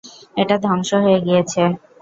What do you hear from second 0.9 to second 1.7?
হয়ে গিয়েছে।